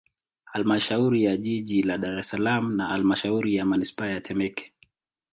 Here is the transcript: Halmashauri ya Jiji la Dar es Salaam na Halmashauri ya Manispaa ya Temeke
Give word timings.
Halmashauri 0.45 1.23
ya 1.23 1.37
Jiji 1.37 1.83
la 1.83 1.97
Dar 1.97 2.19
es 2.19 2.29
Salaam 2.29 2.75
na 2.75 2.87
Halmashauri 2.87 3.55
ya 3.55 3.65
Manispaa 3.65 4.07
ya 4.09 4.21
Temeke 4.21 4.73